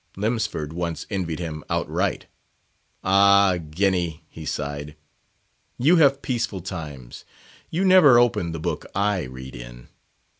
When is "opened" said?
8.17-8.55